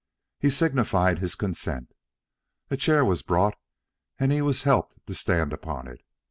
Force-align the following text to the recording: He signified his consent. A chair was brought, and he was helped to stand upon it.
He 0.39 0.49
signified 0.49 1.19
his 1.19 1.35
consent. 1.35 1.93
A 2.71 2.75
chair 2.75 3.05
was 3.05 3.21
brought, 3.21 3.55
and 4.17 4.31
he 4.31 4.41
was 4.41 4.63
helped 4.63 4.97
to 5.05 5.13
stand 5.13 5.53
upon 5.53 5.87
it. 5.87 6.01